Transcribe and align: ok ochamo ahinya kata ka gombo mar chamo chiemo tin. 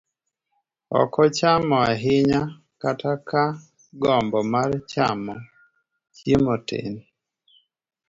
ok 1.01 1.13
ochamo 1.23 1.77
ahinya 1.91 2.41
kata 2.81 3.11
ka 3.27 3.43
gombo 4.01 4.39
mar 4.53 4.69
chamo 4.91 5.35
chiemo 6.15 6.53
tin. 6.67 6.93